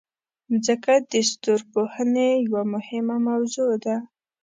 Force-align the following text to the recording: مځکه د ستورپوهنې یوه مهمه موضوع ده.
مځکه 0.49 0.93
د 1.11 1.13
ستورپوهنې 1.29 2.29
یوه 2.45 2.61
مهمه 2.73 3.15
موضوع 3.27 3.71
ده. 3.83 3.95